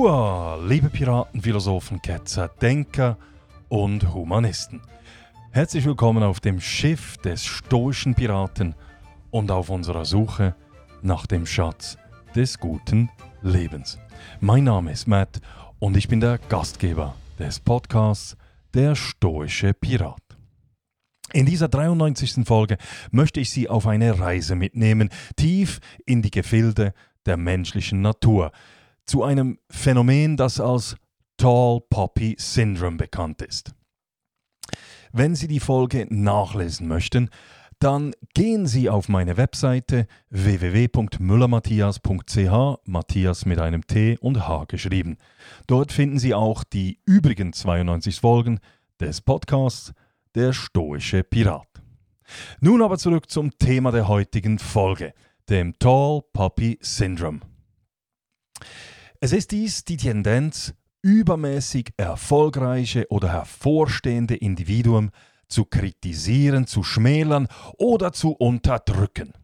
Hua, 0.00 0.56
liebe 0.66 0.88
Piraten, 0.88 1.42
Philosophen, 1.42 2.00
Ketzer, 2.00 2.48
Denker 2.48 3.18
und 3.68 4.14
Humanisten. 4.14 4.80
Herzlich 5.50 5.84
willkommen 5.84 6.22
auf 6.22 6.40
dem 6.40 6.58
Schiff 6.58 7.18
des 7.18 7.44
stoischen 7.44 8.14
Piraten 8.14 8.74
und 9.30 9.50
auf 9.50 9.68
unserer 9.68 10.06
Suche 10.06 10.54
nach 11.02 11.26
dem 11.26 11.44
Schatz 11.44 11.98
des 12.34 12.58
guten 12.58 13.10
Lebens. 13.42 13.98
Mein 14.40 14.64
Name 14.64 14.90
ist 14.90 15.06
Matt 15.06 15.42
und 15.80 15.98
ich 15.98 16.08
bin 16.08 16.20
der 16.20 16.38
Gastgeber 16.48 17.14
des 17.38 17.60
Podcasts 17.60 18.38
Der 18.72 18.94
stoische 18.94 19.74
Pirat. 19.74 20.22
In 21.34 21.44
dieser 21.44 21.68
93. 21.68 22.46
Folge 22.46 22.78
möchte 23.10 23.40
ich 23.40 23.50
Sie 23.50 23.68
auf 23.68 23.86
eine 23.86 24.18
Reise 24.18 24.54
mitnehmen, 24.54 25.10
tief 25.36 25.78
in 26.06 26.22
die 26.22 26.30
Gefilde 26.30 26.94
der 27.26 27.36
menschlichen 27.36 28.00
Natur– 28.00 28.50
zu 29.10 29.24
einem 29.24 29.58
Phänomen, 29.68 30.36
das 30.36 30.60
als 30.60 30.94
Tall 31.36 31.80
Poppy 31.90 32.36
Syndrome 32.38 32.96
bekannt 32.96 33.42
ist. 33.42 33.74
Wenn 35.10 35.34
Sie 35.34 35.48
die 35.48 35.58
Folge 35.58 36.06
nachlesen 36.10 36.86
möchten, 36.86 37.28
dann 37.80 38.12
gehen 38.34 38.68
Sie 38.68 38.88
auf 38.88 39.08
meine 39.08 39.36
Webseite 39.36 40.06
www.müllermatthias.ch, 40.28 42.78
Matthias 42.84 43.46
mit 43.46 43.58
einem 43.58 43.84
T 43.84 44.16
und 44.20 44.46
H 44.46 44.66
geschrieben. 44.68 45.18
Dort 45.66 45.90
finden 45.90 46.20
Sie 46.20 46.32
auch 46.32 46.62
die 46.62 47.00
übrigen 47.04 47.52
92 47.52 48.20
Folgen 48.20 48.60
des 49.00 49.22
Podcasts 49.22 49.92
Der 50.36 50.52
stoische 50.52 51.24
Pirat. 51.24 51.66
Nun 52.60 52.80
aber 52.80 52.96
zurück 52.96 53.28
zum 53.28 53.58
Thema 53.58 53.90
der 53.90 54.06
heutigen 54.06 54.60
Folge, 54.60 55.14
dem 55.48 55.76
Tall 55.80 56.20
Poppy 56.32 56.78
Syndrome. 56.80 57.40
Es 59.22 59.32
ist 59.32 59.50
dies 59.50 59.84
die 59.84 59.98
Tendenz, 59.98 60.72
übermäßig 61.02 61.92
erfolgreiche 61.98 63.06
oder 63.10 63.30
hervorstehende 63.30 64.34
Individuen 64.34 65.10
zu 65.46 65.66
kritisieren, 65.66 66.66
zu 66.66 66.82
schmälern 66.82 67.46
oder 67.76 68.12
zu 68.12 68.30
unterdrücken. 68.32 69.34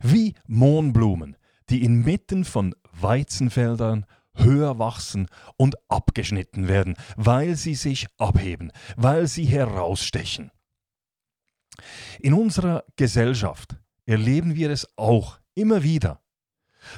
Wie 0.00 0.34
Mohnblumen, 0.46 1.36
die 1.68 1.84
inmitten 1.84 2.46
von 2.46 2.74
Weizenfeldern 2.92 4.06
höher 4.34 4.78
wachsen 4.78 5.26
und 5.58 5.76
abgeschnitten 5.90 6.66
werden, 6.66 6.96
weil 7.16 7.56
sie 7.56 7.74
sich 7.74 8.06
abheben, 8.16 8.72
weil 8.96 9.26
sie 9.26 9.44
herausstechen. 9.44 10.50
In 12.20 12.32
unserer 12.32 12.84
Gesellschaft 12.96 13.76
erleben 14.06 14.54
wir 14.54 14.70
es 14.70 14.88
auch 14.96 15.40
immer 15.54 15.82
wieder, 15.82 16.22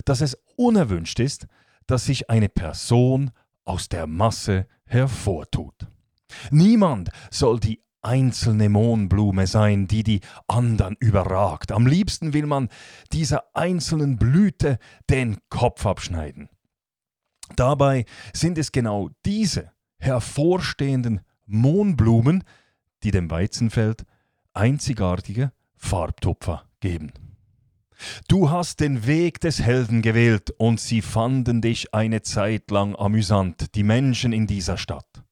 dass 0.05 0.21
es 0.21 0.39
unerwünscht 0.55 1.19
ist, 1.19 1.49
dass 1.87 2.05
sich 2.05 2.31
eine 2.31 2.49
Person 2.49 3.31
aus 3.65 3.89
der 3.89 4.07
Masse 4.07 4.67
hervortut. 4.85 5.87
Niemand 6.51 7.11
soll 7.31 7.61
die 7.61 7.83
einzelne 8.03 8.69
Mohnblume 8.69 9.47
sein, 9.47 9.87
die 9.87 10.03
die 10.03 10.21
anderen 10.49 10.97
überragt. 10.99 11.73
Am 11.73 11.87
liebsten 11.87 12.33
will 12.33 12.47
man 12.47 12.69
dieser 13.13 13.45
einzelnen 13.55 14.17
Blüte 14.17 14.79
den 15.09 15.39
Kopf 15.49 15.87
abschneiden. 15.87 16.49
Dabei 17.57 18.05
sind 18.33 18.59
es 18.59 18.73
genau 18.73 19.11
diese 19.25 19.73
hervorstehenden 19.99 21.21
Mohnblumen, 21.47 22.45
die 23.05 23.11
dem 23.11 23.31
Weizenfeld 23.31 24.05
einzigartige 24.53 25.53
Farbtupfer 25.77 26.65
geben. 26.81 27.13
Du 28.29 28.51
hast 28.51 28.81
den 28.81 29.07
Weg 29.07 29.41
des 29.41 29.61
Helden 29.61 30.03
gewählt 30.03 30.53
und 30.59 30.81
sie 30.81 31.03
fanden 31.03 31.61
dich 31.61 31.95
eine 31.95 32.23
Zeit 32.23 32.71
lang 32.71 32.97
amüsant, 32.97 33.75
die 33.75 33.85
Menschen 33.85 34.33
in 34.33 34.47
dieser 34.47 34.77
Stadt. 34.77 35.23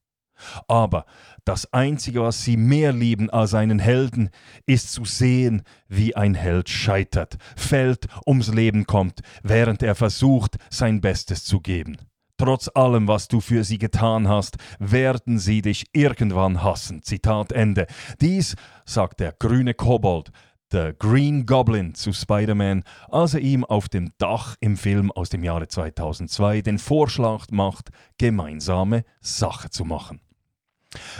Aber 0.69 1.05
das 1.45 1.73
Einzige, 1.73 2.23
was 2.23 2.45
sie 2.45 2.57
mehr 2.57 2.93
lieben 2.93 3.31
als 3.31 3.55
einen 3.55 3.79
Helden, 3.79 4.31
ist 4.67 4.93
zu 4.93 5.05
sehen, 5.05 5.63
wie 5.89 6.17
ein 6.17 6.35
Held 6.35 6.69
scheitert, 6.69 7.37
fällt, 7.57 8.07
ums 8.27 8.49
Leben 8.49 8.87
kommt, 8.87 9.21
während 9.43 9.83
er 9.83 9.95
versucht, 9.95 10.57
sein 10.71 11.01
Bestes 11.01 11.45
zu 11.45 11.61
geben. 11.61 11.99
Trotz 12.39 12.71
allem, 12.75 13.07
was 13.07 13.29
du 13.29 13.43
für 13.43 13.65
sie 13.65 13.77
getan 13.77 14.27
hast, 14.27 14.57
werden 14.79 15.39
sie 15.39 15.61
dich 15.61 15.85
irgendwann 15.93 16.63
hassen. 16.63 17.03
Zitat 17.03 17.53
Ende. 17.53 17.87
Dies 18.23 18.57
sagt 18.87 19.21
der 19.21 19.35
grüne 19.39 19.75
Kobold, 19.75 20.31
der 20.73 20.93
Green 20.93 21.47
Goblin 21.47 21.95
zu 21.95 22.13
Spider-Man, 22.13 22.85
als 23.09 23.35
er 23.35 23.41
ihm 23.41 23.65
auf 23.65 23.89
dem 23.89 24.13
Dach 24.19 24.57
im 24.61 24.77
Film 24.77 25.11
aus 25.13 25.29
dem 25.29 25.45
Jahre 25.45 25.69
2002 25.69 26.63
den 26.63 26.79
Vorschlag 26.79 27.47
macht, 27.51 27.91
gemeinsame 28.19 29.05
Sache 29.21 29.71
zu 29.71 29.85
machen. 29.85 30.21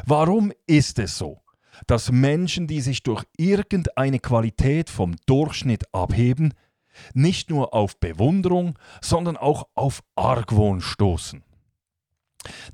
Warum 0.05 0.53
ist 0.67 0.99
es 0.99 1.17
so, 1.17 1.41
dass 1.87 2.11
Menschen, 2.11 2.67
die 2.67 2.81
sich 2.81 3.03
durch 3.03 3.25
irgendeine 3.37 4.19
Qualität 4.19 4.91
vom 4.91 5.17
Durchschnitt 5.27 5.85
abheben, 5.95 6.55
nicht 7.15 7.51
nur 7.51 7.73
auf 7.73 7.99
Bewunderung, 7.99 8.79
sondern 9.01 9.37
auch 9.37 9.69
auf 9.75 10.03
Argwohn 10.17 10.81
stoßen? 10.81 11.43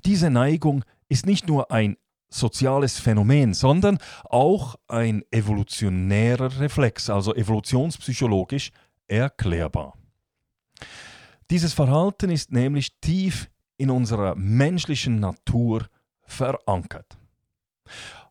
Diese 0.05 0.29
Neigung 0.29 0.83
ist 1.09 1.25
nicht 1.25 1.47
nur 1.47 1.71
ein 1.71 1.97
soziales 2.29 2.99
Phänomen, 2.99 3.53
sondern 3.53 3.99
auch 4.25 4.75
ein 4.87 5.23
evolutionärer 5.31 6.59
Reflex, 6.59 7.09
also 7.09 7.33
evolutionspsychologisch 7.33 8.71
erklärbar. 9.07 9.93
Dieses 11.49 11.73
Verhalten 11.73 12.29
ist 12.29 12.51
nämlich 12.51 12.99
tief 12.99 13.49
in 13.77 13.89
unserer 13.89 14.35
menschlichen 14.35 15.19
Natur 15.19 15.87
verankert. 16.23 17.17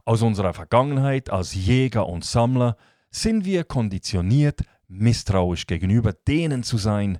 Aus 0.04 0.22
unserer 0.22 0.52
Vergangenheit 0.52 1.30
als 1.30 1.54
Jäger 1.54 2.06
und 2.06 2.24
Sammler 2.24 2.76
sind 3.10 3.44
wir 3.44 3.64
konditioniert, 3.64 4.60
misstrauisch 4.88 5.66
gegenüber 5.66 6.12
denen 6.12 6.62
zu 6.62 6.78
sein, 6.78 7.18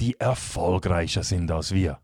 die 0.00 0.18
erfolgreicher 0.18 1.22
sind 1.22 1.50
als 1.50 1.72
wir. 1.72 2.00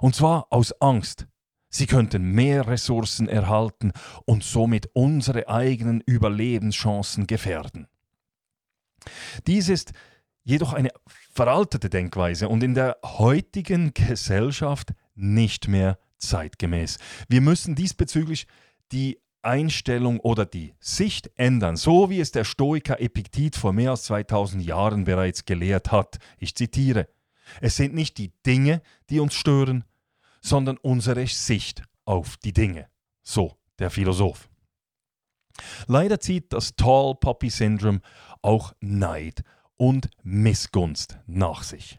Und 0.00 0.14
zwar 0.14 0.46
aus 0.50 0.72
Angst, 0.80 1.26
Sie 1.74 1.86
könnten 1.86 2.30
mehr 2.30 2.68
Ressourcen 2.68 3.28
erhalten 3.28 3.90
und 4.26 4.44
somit 4.44 4.90
unsere 4.92 5.48
eigenen 5.48 6.02
Überlebenschancen 6.02 7.26
gefährden. 7.26 7.88
Dies 9.48 9.68
ist 9.68 9.92
jedoch 10.44 10.72
eine 10.72 10.90
veraltete 11.32 11.90
Denkweise 11.90 12.48
und 12.48 12.62
in 12.62 12.74
der 12.74 12.98
heutigen 13.04 13.92
Gesellschaft 13.92 14.94
nicht 15.16 15.66
mehr 15.66 15.98
zeitgemäß. 16.18 16.98
Wir 17.28 17.40
müssen 17.40 17.74
diesbezüglich 17.74 18.46
die 18.92 19.18
Einstellung 19.42 20.20
oder 20.20 20.46
die 20.46 20.74
Sicht 20.78 21.32
ändern, 21.34 21.76
so 21.76 22.08
wie 22.08 22.20
es 22.20 22.30
der 22.30 22.44
Stoiker 22.44 23.00
Epiktet 23.00 23.56
vor 23.56 23.72
mehr 23.72 23.90
als 23.90 24.04
2000 24.04 24.64
Jahren 24.64 25.02
bereits 25.02 25.44
gelehrt 25.44 25.90
hat. 25.90 26.18
Ich 26.38 26.54
zitiere: 26.54 27.08
Es 27.60 27.74
sind 27.74 27.94
nicht 27.94 28.16
die 28.18 28.32
Dinge, 28.46 28.80
die 29.10 29.18
uns 29.18 29.34
stören, 29.34 29.82
sondern 30.44 30.76
unsere 30.76 31.26
Sicht 31.26 31.82
auf 32.04 32.36
die 32.36 32.52
Dinge. 32.52 32.88
So 33.22 33.56
der 33.78 33.90
Philosoph. 33.90 34.50
Leider 35.86 36.20
zieht 36.20 36.52
das 36.52 36.76
Tall 36.76 37.14
Poppy 37.14 37.48
Syndrome 37.48 38.00
auch 38.42 38.74
Neid 38.80 39.42
und 39.76 40.10
Missgunst 40.22 41.18
nach 41.26 41.62
sich. 41.62 41.98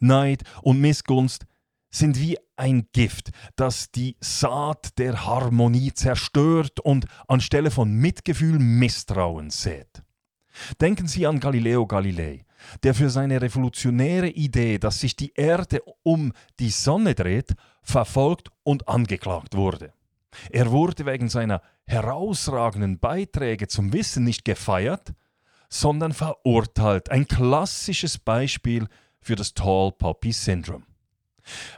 Neid 0.00 0.42
und 0.62 0.80
Missgunst 0.80 1.46
sind 1.90 2.18
wie 2.18 2.38
ein 2.56 2.88
Gift, 2.92 3.32
das 3.56 3.90
die 3.90 4.16
Saat 4.20 4.98
der 4.98 5.26
Harmonie 5.26 5.92
zerstört 5.92 6.80
und 6.80 7.06
anstelle 7.28 7.70
von 7.70 7.92
Mitgefühl 7.92 8.58
Misstrauen 8.58 9.50
sät. 9.50 10.02
Denken 10.80 11.06
Sie 11.06 11.26
an 11.26 11.40
Galileo 11.40 11.86
Galilei, 11.86 12.44
der 12.82 12.94
für 12.94 13.10
seine 13.10 13.40
revolutionäre 13.40 14.28
Idee, 14.28 14.78
dass 14.78 15.00
sich 15.00 15.16
die 15.16 15.32
Erde 15.34 15.80
um 16.02 16.32
die 16.58 16.70
Sonne 16.70 17.14
dreht, 17.14 17.54
verfolgt 17.82 18.50
und 18.62 18.88
angeklagt 18.88 19.56
wurde. 19.56 19.92
Er 20.50 20.70
wurde 20.70 21.06
wegen 21.06 21.28
seiner 21.28 21.62
herausragenden 21.86 22.98
Beiträge 22.98 23.68
zum 23.68 23.92
Wissen 23.92 24.24
nicht 24.24 24.44
gefeiert, 24.44 25.12
sondern 25.68 26.12
verurteilt. 26.12 27.10
Ein 27.10 27.26
klassisches 27.26 28.18
Beispiel 28.18 28.88
für 29.20 29.36
das 29.36 29.54
Tall 29.54 29.92
Poppy 29.92 30.32
Syndrome. 30.32 30.84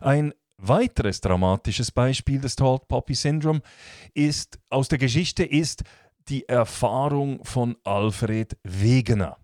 Ein 0.01 0.35
weiteres 0.57 1.21
dramatisches 1.21 1.91
Beispiel 1.91 2.41
des 2.41 2.57
Tall 2.57 2.79
Poppy 2.89 3.15
Syndrome 3.15 3.61
ist 4.15 4.59
aus 4.71 4.89
der 4.89 4.99
Geschichte 4.99 5.45
ist 5.45 5.83
die 6.29 6.49
Erfahrung 6.49 7.45
von 7.45 7.77
Alfred 7.85 8.57
Wegener. 8.63 9.37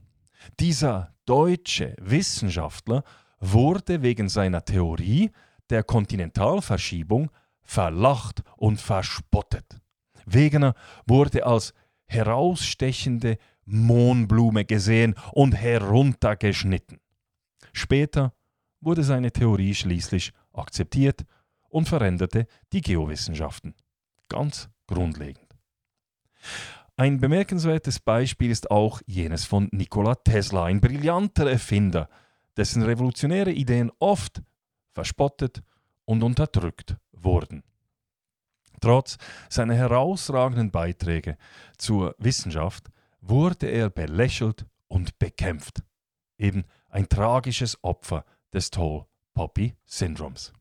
Dieser 0.58 1.14
deutsche 1.26 1.94
Wissenschaftler 2.00 3.04
wurde 3.40 4.02
wegen 4.02 4.28
seiner 4.28 4.64
Theorie 4.64 5.30
der 5.68 5.82
Kontinentalverschiebung 5.82 7.30
verlacht 7.62 8.42
und 8.56 8.80
verspottet. 8.80 9.80
Wegener 10.26 10.74
wurde 11.06 11.46
als 11.46 11.72
herausstechende 12.06 13.38
Mohnblume 13.64 14.64
gesehen 14.64 15.14
und 15.32 15.52
heruntergeschnitten. 15.52 16.98
Später 17.72 18.32
wurde 18.80 19.04
seine 19.04 19.30
Theorie 19.30 19.74
schließlich 19.74 20.32
akzeptiert 20.52 21.24
und 21.68 21.88
veränderte 21.88 22.46
die 22.72 22.80
Geowissenschaften. 22.80 23.74
Ganz 24.28 24.68
grundlegend. 24.86 25.49
Ein 26.96 27.18
bemerkenswertes 27.18 27.98
Beispiel 27.98 28.50
ist 28.50 28.70
auch 28.70 29.00
jenes 29.06 29.44
von 29.44 29.68
Nikola 29.72 30.16
Tesla, 30.16 30.64
ein 30.64 30.80
brillanter 30.80 31.50
Erfinder, 31.50 32.08
dessen 32.56 32.82
revolutionäre 32.82 33.52
Ideen 33.52 33.90
oft 34.00 34.42
verspottet 34.92 35.62
und 36.04 36.22
unterdrückt 36.22 36.96
wurden. 37.12 37.62
Trotz 38.80 39.18
seiner 39.48 39.74
herausragenden 39.74 40.70
Beiträge 40.70 41.36
zur 41.76 42.14
Wissenschaft 42.18 42.88
wurde 43.20 43.66
er 43.66 43.90
belächelt 43.90 44.66
und 44.88 45.18
bekämpft. 45.18 45.82
Eben 46.38 46.64
ein 46.88 47.08
tragisches 47.08 47.82
Opfer 47.82 48.24
des 48.52 48.70
Tall-Poppy-Syndroms. 48.70 50.52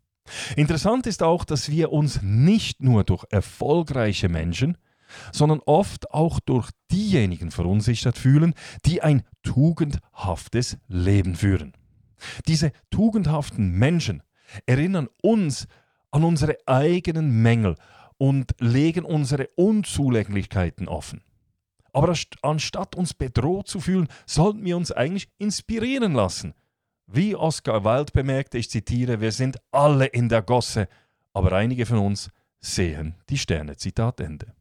Interessant 0.56 1.08
ist 1.08 1.24
auch, 1.24 1.44
dass 1.44 1.70
wir 1.70 1.92
uns 1.92 2.22
nicht 2.22 2.82
nur 2.82 3.04
durch 3.04 3.26
erfolgreiche 3.30 4.30
Menschen, 4.30 4.78
sondern 5.32 5.60
oft 5.66 6.12
auch 6.12 6.40
durch 6.40 6.70
diejenigen 6.92 7.52
verunsichert 7.52 8.18
fühlen, 8.18 8.54
die 8.86 9.02
ein 9.02 9.24
tugendhaftes 9.44 10.78
Leben 10.88 11.36
führen. 11.36 11.74
Diese 12.48 12.72
tugendhaften 12.90 13.72
Menschen 13.72 14.24
erinnern 14.66 15.08
uns 15.22 15.68
an 16.12 16.24
unsere 16.24 16.58
eigenen 16.66 17.42
Mängel 17.42 17.76
und 18.18 18.56
legen 18.60 19.06
unsere 19.06 19.48
Unzulänglichkeiten 19.56 20.88
offen. 20.88 21.24
Aber 21.94 22.14
anstatt 22.42 22.96
uns 22.96 23.14
bedroht 23.14 23.68
zu 23.68 23.80
fühlen, 23.80 24.08
sollten 24.26 24.64
wir 24.64 24.78
uns 24.78 24.92
eigentlich 24.92 25.30
inspirieren 25.38 26.14
lassen. 26.14 26.54
Wie 27.08 27.36
Oscar 27.36 27.84
Wilde 27.84 28.12
bemerkte, 28.12 28.60
ich 28.60 28.70
zitiere, 28.70 29.22
wir 29.22 29.32
sind 29.32 29.58
alle 29.72 30.06
in 30.06 30.30
der 30.30 30.44
Gosse, 30.44 30.88
aber 31.34 31.54
einige 31.54 31.86
von 31.86 32.00
uns 32.00 32.30
sehen 32.60 33.16
die 33.30 33.38
Sterne. 33.38 33.78
Zitat 33.78 34.20
Ende. 34.20 34.54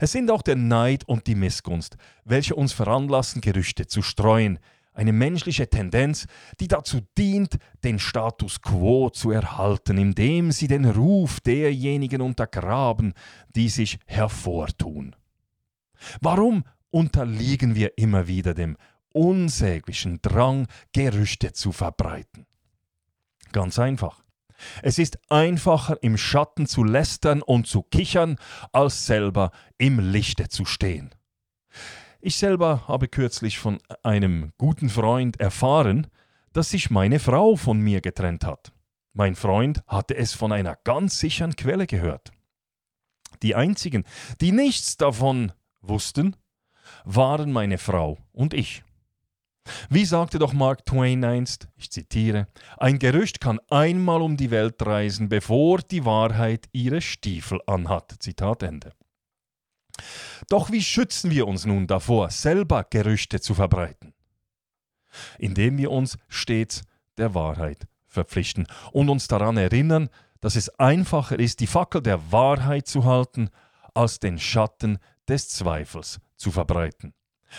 Es 0.00 0.12
sind 0.12 0.30
auch 0.30 0.42
der 0.42 0.56
Neid 0.56 1.06
und 1.06 1.26
die 1.26 1.34
Missgunst, 1.34 1.96
welche 2.24 2.54
uns 2.54 2.72
veranlassen, 2.72 3.40
Gerüchte 3.40 3.86
zu 3.86 4.02
streuen, 4.02 4.58
eine 4.98 5.12
menschliche 5.12 5.68
Tendenz, 5.70 6.26
die 6.58 6.66
dazu 6.66 7.00
dient, 7.16 7.58
den 7.84 8.00
Status 8.00 8.60
quo 8.60 9.10
zu 9.10 9.30
erhalten, 9.30 9.96
indem 9.96 10.50
sie 10.50 10.66
den 10.66 10.84
Ruf 10.84 11.40
derjenigen 11.40 12.20
untergraben, 12.20 13.14
die 13.54 13.68
sich 13.68 14.00
hervortun. 14.06 15.14
Warum 16.20 16.64
unterliegen 16.90 17.76
wir 17.76 17.96
immer 17.96 18.26
wieder 18.26 18.54
dem 18.54 18.76
unsäglichen 19.12 20.20
Drang, 20.20 20.66
Gerüchte 20.92 21.52
zu 21.52 21.70
verbreiten? 21.70 22.46
Ganz 23.52 23.78
einfach. 23.78 24.22
Es 24.82 24.98
ist 24.98 25.18
einfacher, 25.30 26.02
im 26.02 26.16
Schatten 26.16 26.66
zu 26.66 26.84
lästern 26.84 27.42
und 27.42 27.66
zu 27.66 27.82
kichern, 27.82 28.36
als 28.72 29.06
selber 29.06 29.50
im 29.78 29.98
Lichte 29.98 30.48
zu 30.48 30.64
stehen. 30.64 31.14
Ich 32.20 32.36
selber 32.36 32.88
habe 32.88 33.08
kürzlich 33.08 33.58
von 33.58 33.78
einem 34.02 34.52
guten 34.58 34.88
Freund 34.88 35.38
erfahren, 35.40 36.08
dass 36.52 36.70
sich 36.70 36.90
meine 36.90 37.20
Frau 37.20 37.56
von 37.56 37.78
mir 37.80 38.00
getrennt 38.00 38.44
hat. 38.44 38.72
Mein 39.12 39.36
Freund 39.36 39.82
hatte 39.86 40.16
es 40.16 40.32
von 40.32 40.52
einer 40.52 40.76
ganz 40.84 41.18
sicheren 41.18 41.54
Quelle 41.56 41.86
gehört. 41.86 42.32
Die 43.42 43.54
einzigen, 43.54 44.04
die 44.40 44.52
nichts 44.52 44.96
davon 44.96 45.52
wussten, 45.80 46.36
waren 47.04 47.52
meine 47.52 47.78
Frau 47.78 48.18
und 48.32 48.54
ich. 48.54 48.82
Wie 49.90 50.04
sagte 50.04 50.38
doch 50.38 50.52
Mark 50.52 50.86
Twain 50.86 51.24
einst, 51.24 51.68
ich 51.76 51.90
zitiere, 51.90 52.48
ein 52.76 52.98
Gerücht 52.98 53.40
kann 53.40 53.60
einmal 53.70 54.22
um 54.22 54.36
die 54.36 54.50
Welt 54.50 54.80
reisen, 54.84 55.28
bevor 55.28 55.78
die 55.78 56.04
Wahrheit 56.04 56.68
ihre 56.72 57.00
Stiefel 57.00 57.60
anhat. 57.66 58.16
Zitat 58.20 58.62
Ende. 58.62 58.92
Doch 60.48 60.70
wie 60.70 60.82
schützen 60.82 61.30
wir 61.30 61.46
uns 61.46 61.66
nun 61.66 61.86
davor, 61.86 62.30
selber 62.30 62.84
Gerüchte 62.88 63.40
zu 63.40 63.54
verbreiten? 63.54 64.14
Indem 65.38 65.78
wir 65.78 65.90
uns 65.90 66.18
stets 66.28 66.82
der 67.16 67.34
Wahrheit 67.34 67.86
verpflichten 68.06 68.66
und 68.92 69.08
uns 69.08 69.28
daran 69.28 69.56
erinnern, 69.56 70.08
dass 70.40 70.56
es 70.56 70.68
einfacher 70.78 71.38
ist, 71.38 71.60
die 71.60 71.66
Fackel 71.66 72.02
der 72.02 72.32
Wahrheit 72.32 72.86
zu 72.86 73.04
halten, 73.04 73.50
als 73.94 74.20
den 74.20 74.38
Schatten 74.38 74.98
des 75.28 75.48
Zweifels 75.48 76.20
zu 76.36 76.50
verbreiten. 76.50 77.12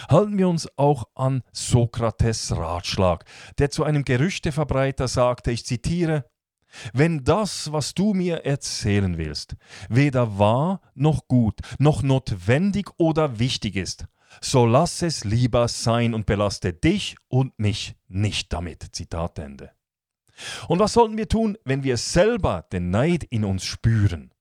Halten 0.09 0.37
wir 0.37 0.47
uns 0.47 0.67
auch 0.77 1.05
an 1.15 1.43
Sokrates 1.51 2.55
Ratschlag, 2.55 3.25
der 3.57 3.69
zu 3.69 3.83
einem 3.83 4.03
Gerüchteverbreiter 4.03 5.07
sagte, 5.07 5.51
ich 5.51 5.65
zitiere, 5.65 6.25
wenn 6.93 7.23
das, 7.23 7.71
was 7.71 7.93
du 7.93 8.13
mir 8.13 8.45
erzählen 8.45 9.17
willst, 9.17 9.55
weder 9.89 10.37
wahr 10.37 10.81
noch 10.93 11.27
gut, 11.27 11.61
noch 11.79 12.03
notwendig 12.03 12.89
oder 12.97 13.39
wichtig 13.39 13.75
ist, 13.75 14.05
so 14.41 14.65
lass 14.65 15.01
es 15.01 15.23
lieber 15.23 15.67
sein 15.67 16.13
und 16.13 16.25
belaste 16.25 16.73
dich 16.73 17.15
und 17.27 17.57
mich 17.57 17.95
nicht 18.07 18.53
damit. 18.53 18.87
Zitat 18.91 19.39
Ende. 19.39 19.71
Und 20.67 20.79
was 20.79 20.93
sollten 20.93 21.17
wir 21.17 21.27
tun, 21.27 21.57
wenn 21.65 21.83
wir 21.83 21.97
selber 21.97 22.65
den 22.71 22.91
Neid 22.91 23.23
in 23.23 23.43
uns 23.43 23.65
spüren? 23.65 24.33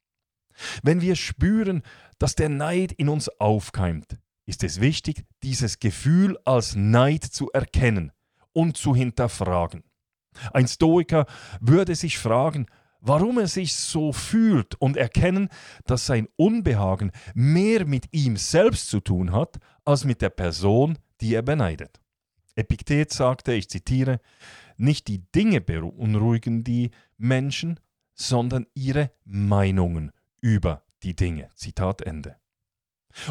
Wenn 0.83 1.01
wir 1.01 1.17
spüren, 1.17 1.83
dass 2.19 2.35
der 2.35 2.49
Neid 2.49 2.93
in 2.93 3.09
uns 3.09 3.29
aufkeimt, 3.41 4.19
ist 4.49 4.65
es 4.65 4.81
wichtig, 4.81 5.27
dieses 5.43 5.79
Gefühl 5.79 6.39
als 6.47 6.75
Neid 6.75 7.23
zu 7.23 7.51
erkennen 7.53 8.13
und 8.55 8.79
zu 8.79 8.97
hinterfragen. 8.97 9.85
Ein 10.55 10.67
Stoiker 10.67 11.27
würde 11.61 11.95
sich 11.95 12.19
fragen, 12.19 12.65
warum 13.03 13.39
er 13.39 13.47
sich 13.47 13.75
so 13.75 14.11
fühlt 14.11 14.75
und 14.77 14.97
erkennen, 14.97 15.51
dass 15.85 16.07
sein 16.07 16.29
Unbehagen 16.37 17.13
mehr 17.35 17.85
mit 17.85 18.07
ihm 18.13 18.39
selbst 18.39 18.89
zu 18.89 19.01
tun 19.01 19.33
hat, 19.33 19.59
als 19.85 20.07
mit 20.07 20.23
der 20.23 20.31
Person, 20.31 20.97
die 21.21 21.35
er 21.35 21.43
beneidet. 21.43 22.01
Epiktet 22.57 23.13
sagte, 23.13 23.53
ich 23.53 23.69
zitiere, 23.69 24.19
nicht 24.79 25.09
die 25.09 25.31
Dinge 25.31 25.61
beunruhigen 25.61 26.65
die 26.65 26.91
Menschen, 27.19 27.81
sondern 28.15 28.67
ihre 28.73 29.13
Meinungen 29.25 30.11
über 30.41 30.85
die 31.03 31.15
Dinge. 31.15 31.51
Zitat 31.55 32.01
Ende. 32.01 32.37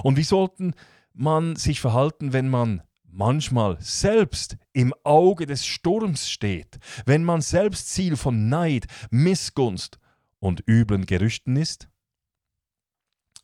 Und 0.03 0.17
wie 0.17 0.23
sollten 0.23 0.75
man 1.17 1.55
sich 1.55 1.81
verhalten, 1.81 2.31
wenn 2.33 2.47
man 2.47 2.83
manchmal 3.03 3.77
selbst 3.81 4.57
im 4.73 4.93
Auge 5.03 5.45
des 5.45 5.65
Sturms 5.65 6.29
steht, 6.29 6.77
wenn 7.05 7.23
man 7.23 7.41
selbst 7.41 7.89
Ziel 7.89 8.15
von 8.15 8.49
Neid, 8.49 8.85
Missgunst 9.09 9.99
und 10.39 10.63
üblen 10.67 11.05
Gerüchten 11.05 11.55
ist? 11.55 11.89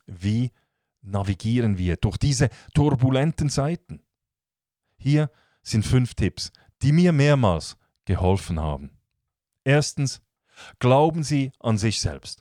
Wie 0.06 0.52
navigieren 1.02 1.76
wir 1.76 1.96
durch 1.96 2.16
diese 2.16 2.50
turbulenten 2.74 3.50
Zeiten? 3.50 4.00
Hier 4.96 5.30
sind 5.62 5.84
fünf 5.84 6.14
Tipps, 6.14 6.52
die 6.82 6.92
mir 6.92 7.12
mehrmals 7.12 7.76
geholfen 8.04 8.60
haben. 8.60 8.90
Erstens, 9.64 10.22
glauben 10.78 11.24
Sie 11.24 11.50
an 11.58 11.78
sich 11.78 12.00
selbst. 12.00 12.40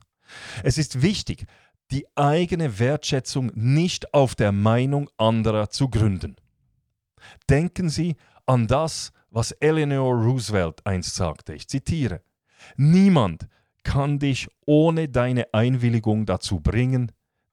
Es 0.64 0.78
ist 0.78 1.02
wichtig, 1.02 1.46
die 1.94 2.08
eigene 2.16 2.80
Wertschätzung 2.80 3.52
nicht 3.54 4.16
auf 4.16 4.34
der 4.34 4.52
Meinung 4.52 5.12
anderer 5.18 5.70
zu 5.70 5.90
gründen. 5.90 6.36
Denken 7.48 7.88
Sie 7.88 8.16
an 8.48 8.66
das, 8.66 9.12
was 9.30 9.52
Eleanor 9.52 10.16
Roosevelt 10.16 10.86
einst 10.88 11.14
sagte. 11.14 11.54
Ich 11.54 11.68
zitiere: 11.68 12.24
Niemand 12.78 13.48
kann 13.84 14.18
dich 14.18 14.48
ohne 14.66 15.08
deine 15.08 15.54
Einwilligung 15.54 16.26
dazu 16.26 16.60
bringen, 16.60 17.12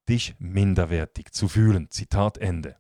dich 0.09 0.35
minderwertig 0.39 1.33
zu 1.33 1.47
fühlen. 1.47 1.91
Zitat 1.91 2.39
Ende. 2.39 2.77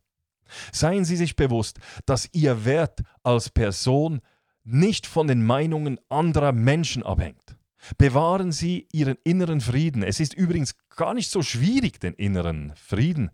Seien 0.72 1.04
Sie 1.04 1.16
sich 1.16 1.36
bewusst, 1.36 1.78
dass 2.06 2.28
Ihr 2.32 2.64
Wert 2.64 3.02
als 3.22 3.50
Person 3.50 4.20
nicht 4.64 5.06
von 5.06 5.26
den 5.28 5.44
Meinungen 5.44 6.00
anderer 6.08 6.52
Menschen 6.52 7.02
abhängt. 7.02 7.56
Bewahren 7.99 8.52
Sie 8.52 8.88
Ihren 8.92 9.16
inneren 9.25 9.60
Frieden. 9.60 10.02
Es 10.02 10.20
ist 10.20 10.34
übrigens 10.34 10.75
gar 10.96 11.14
nicht 11.14 11.30
so 11.30 11.42
schwierig, 11.42 12.00
den 12.00 12.14
inneren 12.14 12.72
Frieden 12.76 13.30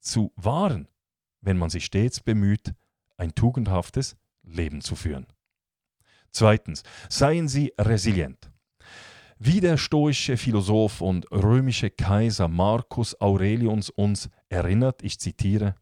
zu 0.00 0.32
wahren, 0.36 0.88
wenn 1.40 1.58
man 1.58 1.70
sich 1.70 1.84
stets 1.84 2.20
bemüht, 2.20 2.74
ein 3.16 3.34
tugendhaftes 3.34 4.16
Leben 4.42 4.80
zu 4.80 4.96
führen. 4.96 5.26
Zweitens, 6.30 6.82
seien 7.08 7.48
Sie 7.48 7.72
resilient. 7.78 8.50
Wie 9.38 9.60
der 9.60 9.76
stoische 9.76 10.36
Philosoph 10.36 11.00
und 11.00 11.30
römische 11.30 11.90
Kaiser 11.90 12.48
Marcus 12.48 13.20
Aurelius 13.20 13.90
uns 13.90 14.28
erinnert, 14.48 15.02
ich 15.02 15.18
zitiere, 15.20 15.74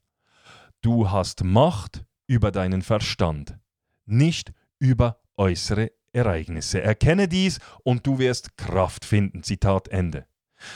Du 0.81 1.11
hast 1.11 1.45
Macht 1.45 2.05
über 2.27 2.51
deinen 2.51 2.83
Verstand, 2.83 3.57
nicht 4.05 4.53
über 4.79 5.21
äußere 5.37 5.93
Ereignisse. 6.13 6.83
Erkenne 6.83 7.29
dies 7.29 7.59
und 7.85 8.07
du 8.07 8.19
wirst 8.19 8.57
Kraft 8.57 9.05
finden. 9.05 9.43
Zitat 9.43 9.89
Ende. 9.89 10.27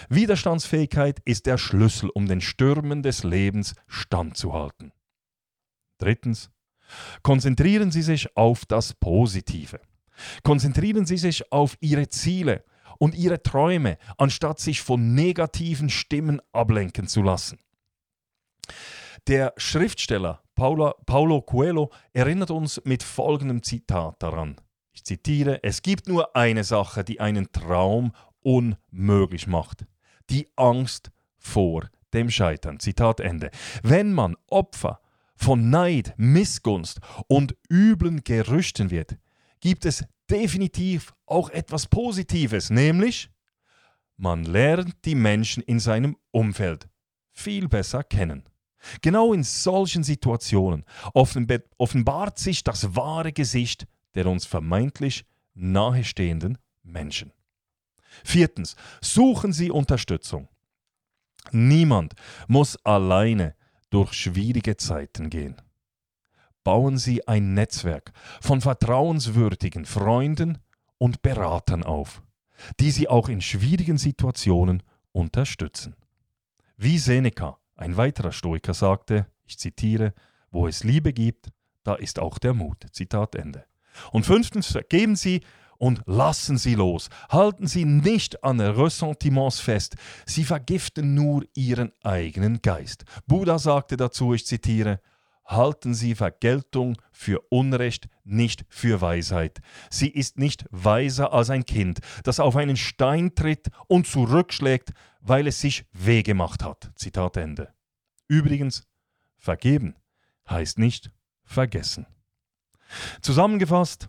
Widerstandsfähigkeit 0.09 1.21
ist 1.25 1.47
der 1.47 1.59
Schlüssel, 1.59 2.11
um 2.11 2.27
den 2.27 2.41
Stürmen 2.41 3.03
des 3.03 3.25
Lebens 3.25 3.75
standzuhalten. 3.87 4.93
Drittens. 5.99 6.51
Konzentrieren 7.23 7.91
Sie 7.91 8.03
sich 8.03 8.37
auf 8.37 8.65
das 8.65 8.95
Positive. 8.95 9.81
Konzentrieren 10.43 11.05
Sie 11.05 11.19
sich 11.19 11.51
auf 11.53 11.77
Ihre 11.81 12.09
Ziele 12.09 12.65
und 12.99 13.15
Ihre 13.15 13.43
Träume, 13.43 13.99
anstatt 14.19 14.61
sich 14.61 14.83
von 14.83 15.15
negativen 15.15 15.91
Stimmen 15.91 16.41
ablenken 16.53 17.09
zu 17.09 17.23
lassen. 17.23 17.59
Der 19.27 19.53
Schriftsteller 19.57 20.43
Paulo 20.55 21.43
Coelho 21.43 21.91
erinnert 22.13 22.51
uns 22.51 22.81
mit 22.85 23.03
folgendem 23.03 23.63
Zitat 23.63 24.23
daran. 24.23 24.57
Ich 24.97 25.05
zitiere, 25.05 25.63
es 25.63 25.83
gibt 25.83 26.09
nur 26.09 26.35
eine 26.35 26.65
Sache, 26.65 27.05
die 27.05 27.21
einen 27.21 27.53
Traum 27.53 28.13
unmöglich 28.41 29.47
macht. 29.47 29.85
Die 30.31 30.49
Angst 30.57 31.11
vor 31.37 31.91
dem 32.15 32.31
Scheitern. 32.31 32.81
Zitat 32.81 33.21
Ende. 33.21 33.51
Wenn 33.83 34.15
man 34.15 34.37
Opfer 34.49 35.01
von 35.35 35.69
Neid, 35.69 36.15
Missgunst 36.17 37.01
und 37.29 37.55
üblen 37.71 38.25
Gerüchten 38.25 38.91
wird, 38.91 39.19
gibt 39.61 39.85
es 39.85 40.03
definitiv 40.31 41.13
auch 41.27 41.51
etwas 41.51 41.89
Positives, 41.89 42.71
nämlich 42.71 43.29
man 44.17 44.45
lernt 44.45 44.95
die 45.05 45.15
Menschen 45.15 45.63
in 45.63 45.79
seinem 45.79 46.17
Umfeld 46.31 46.89
viel 47.33 47.69
besser 47.69 48.03
kennen. 48.03 48.45
Genau 49.03 49.35
in 49.35 49.43
solchen 49.43 50.05
Situationen 50.05 50.87
offenbart 51.13 52.39
sich 52.39 52.65
das 52.65 52.97
wahre 52.97 53.33
Gesicht 53.35 53.87
der 54.17 54.27
uns 54.27 54.47
vermeintlich 54.47 55.25
nahestehenden 55.55 56.59
Menschen. 56.83 57.33
Viertens, 58.25 58.77
suchen 59.01 59.53
Sie 59.53 59.71
Unterstützung. 59.71 60.49
Niemand 61.53 62.15
muss 62.49 62.77
alleine 62.85 63.55
durch 63.91 64.13
schwierige 64.15 64.77
Zeiten 64.77 65.31
gehen. 65.31 65.57
Bauen 66.65 66.99
Sie 66.99 67.27
ein 67.29 67.55
Netzwerk 67.55 68.13
von 68.41 68.61
vertrauenswürdigen 68.61 69.85
Freunden 69.85 70.59
und 70.99 71.23
Beratern 71.23 71.85
auf, 71.85 72.23
die 72.81 72.91
Sie 72.91 73.09
auch 73.09 73.29
in 73.29 73.41
schwierigen 73.41 73.99
Situationen 73.99 74.83
unterstützen. 75.13 75.95
Wie 76.77 76.99
Seneca, 76.99 77.59
ein 77.77 77.97
weiterer 77.97 78.33
Stoiker, 78.33 78.75
sagte, 78.75 79.27
ich 79.45 79.59
zitiere, 79.59 80.13
wo 80.51 80.67
es 80.67 80.83
Liebe 80.83 81.13
gibt, 81.13 81.51
da 81.85 81.95
ist 81.95 82.19
auch 82.19 82.39
der 82.39 82.55
Mut. 82.55 82.85
Zitat 82.91 83.37
Ende. 83.37 83.65
Und 84.13 84.27
fünftens, 84.27 84.69
vergeben 84.69 85.17
Sie 85.17 85.41
und 85.79 86.03
lassen 86.07 86.59
Sie 86.59 86.75
los. 86.75 87.09
Halten 87.29 87.67
Sie 87.67 87.85
nicht 87.85 88.43
an 88.45 88.61
Ressentiments 88.61 89.61
fest. 89.61 89.97
Sie 90.25 90.45
vergiften 90.45 91.15
nur 91.15 91.45
Ihren 91.55 91.93
eigenen 92.03 92.63
Geist. 92.63 93.05
Buddha 93.27 93.59
sagte 93.59 93.97
dazu, 93.97 94.35
ich 94.35 94.47
zitiere, 94.47 95.01
halten 95.45 95.95
Sie 95.95 96.15
Vergeltung 96.15 96.97
für 97.13 97.41
Unrecht, 97.51 98.09
nicht 98.25 98.65
für 98.69 99.01
Weisheit. 99.01 99.61
Sie 99.91 100.09
ist 100.09 100.39
nicht 100.39 100.65
weiser 100.71 101.33
als 101.33 101.51
ein 101.51 101.65
Kind, 101.65 102.01
das 102.25 102.41
auf 102.41 102.57
einen 102.57 102.77
Stein 102.77 103.35
tritt 103.35 103.69
und 103.87 104.07
zurückschlägt, 104.07 104.93
weil 105.21 105.47
es 105.47 105.61
sich 105.61 105.85
weh 105.93 106.23
gemacht 106.23 106.65
hat. 106.65 106.91
Zitat 106.97 107.37
Ende. 107.37 107.73
Übrigens, 108.29 108.85
vergeben 109.39 109.95
heißt 110.49 110.79
nicht 110.79 111.11
vergessen. 111.45 112.07
Zusammengefasst, 113.21 114.09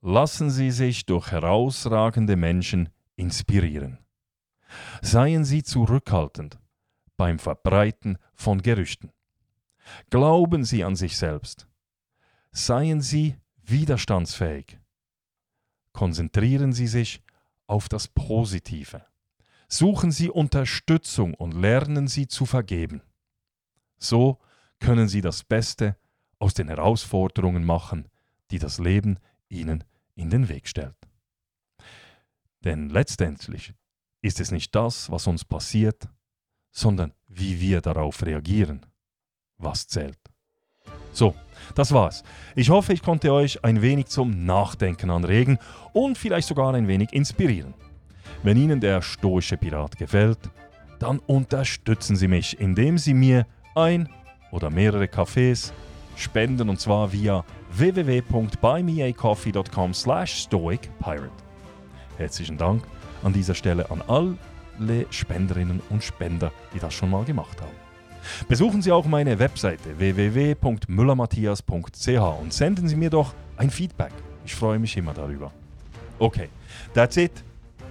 lassen 0.00 0.50
Sie 0.50 0.70
sich 0.70 1.06
durch 1.06 1.30
herausragende 1.30 2.36
Menschen 2.36 2.90
inspirieren. 3.16 3.98
Seien 5.02 5.44
Sie 5.44 5.62
zurückhaltend 5.62 6.58
beim 7.16 7.38
Verbreiten 7.38 8.18
von 8.34 8.60
Gerüchten. 8.62 9.12
Glauben 10.10 10.64
Sie 10.64 10.84
an 10.84 10.96
sich 10.96 11.16
selbst. 11.16 11.68
Seien 12.52 13.00
Sie 13.00 13.36
widerstandsfähig. 13.62 14.78
Konzentrieren 15.92 16.72
Sie 16.72 16.86
sich 16.86 17.22
auf 17.66 17.88
das 17.88 18.08
Positive. 18.08 19.04
Suchen 19.68 20.10
Sie 20.10 20.28
Unterstützung 20.28 21.34
und 21.34 21.52
lernen 21.52 22.08
Sie 22.08 22.26
zu 22.26 22.46
vergeben. 22.46 23.02
So 23.98 24.38
können 24.80 25.08
Sie 25.08 25.20
das 25.20 25.44
Beste 25.44 25.96
aus 26.44 26.52
den 26.52 26.68
Herausforderungen 26.68 27.64
machen, 27.64 28.06
die 28.50 28.58
das 28.58 28.78
Leben 28.78 29.18
Ihnen 29.48 29.82
in 30.14 30.28
den 30.28 30.50
Weg 30.50 30.68
stellt. 30.68 30.94
Denn 32.64 32.90
letztendlich 32.90 33.72
ist 34.20 34.40
es 34.40 34.50
nicht 34.50 34.74
das, 34.74 35.10
was 35.10 35.26
uns 35.26 35.46
passiert, 35.46 36.06
sondern 36.70 37.14
wie 37.28 37.60
wir 37.60 37.80
darauf 37.80 38.22
reagieren 38.22 38.84
was 39.56 39.86
zählt. 39.86 40.18
So, 41.12 41.34
das 41.74 41.92
war's. 41.92 42.24
Ich 42.54 42.68
hoffe, 42.68 42.92
ich 42.92 43.02
konnte 43.02 43.32
euch 43.32 43.64
ein 43.64 43.80
wenig 43.80 44.06
zum 44.06 44.44
Nachdenken 44.44 45.10
anregen 45.10 45.58
und 45.94 46.18
vielleicht 46.18 46.48
sogar 46.48 46.74
ein 46.74 46.88
wenig 46.88 47.12
inspirieren. 47.12 47.72
Wenn 48.42 48.58
Ihnen 48.58 48.80
der 48.80 49.00
stoische 49.00 49.56
Pirat 49.56 49.96
gefällt, 49.96 50.40
dann 50.98 51.20
unterstützen 51.20 52.16
Sie 52.16 52.28
mich, 52.28 52.60
indem 52.60 52.98
Sie 52.98 53.14
mir 53.14 53.46
ein 53.74 54.10
oder 54.50 54.68
mehrere 54.68 55.04
Cafés 55.04 55.72
spenden 56.16 56.68
und 56.68 56.80
zwar 56.80 57.12
via 57.12 57.44
www.buymeacoffee.com 57.70 59.94
slash 59.94 60.42
stoicpirate. 60.44 61.30
Herzlichen 62.16 62.58
Dank 62.58 62.82
an 63.22 63.32
dieser 63.32 63.54
Stelle 63.54 63.88
an 63.90 64.02
alle 64.06 64.36
Spenderinnen 65.10 65.80
und 65.90 66.02
Spender, 66.02 66.50
die 66.74 66.78
das 66.78 66.94
schon 66.94 67.10
mal 67.10 67.24
gemacht 67.24 67.60
haben. 67.60 67.74
Besuchen 68.48 68.80
Sie 68.82 68.90
auch 68.92 69.06
meine 69.06 69.38
Webseite 69.38 69.98
www.müllermatthias.ch 69.98 72.40
und 72.40 72.52
senden 72.52 72.88
Sie 72.88 72.96
mir 72.96 73.10
doch 73.10 73.32
ein 73.56 73.70
Feedback. 73.70 74.12
Ich 74.44 74.54
freue 74.54 74.78
mich 74.78 74.96
immer 74.96 75.14
darüber. 75.14 75.50
Okay, 76.18 76.48
that's 76.92 77.16
it. 77.16 77.32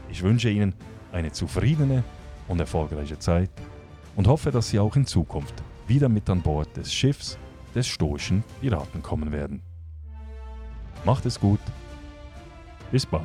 Ich 0.10 0.22
wünsche 0.24 0.50
Ihnen 0.50 0.74
eine 1.12 1.32
zufriedene 1.32 2.04
und 2.48 2.60
erfolgreiche 2.60 3.18
Zeit 3.20 3.50
und 4.16 4.28
hoffe, 4.28 4.52
dass 4.52 4.70
Sie 4.70 4.80
auch 4.80 4.96
in 4.96 5.06
Zukunft 5.06 5.54
wieder 5.88 6.10
mit 6.10 6.30
an 6.30 6.42
Bord 6.42 6.76
des 6.78 6.94
Schiffs 6.94 7.38
des 7.76 7.88
stoischen 7.88 8.44
Piraten 8.62 9.02
kommen 9.02 9.32
werden. 9.32 9.62
Macht 11.06 11.26
es 11.26 11.40
gut. 11.40 11.60
Bis 12.92 13.06
bald. 13.06 13.24